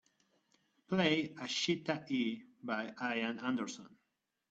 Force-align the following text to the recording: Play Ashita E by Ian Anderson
Play 0.87 1.17
Ashita 1.45 1.95
E 2.21 2.23
by 2.65 2.83
Ian 3.13 3.37
Anderson 3.37 3.89